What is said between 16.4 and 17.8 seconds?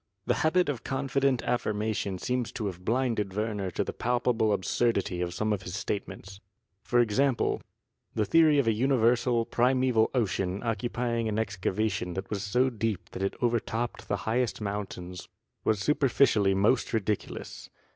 most ridiculous.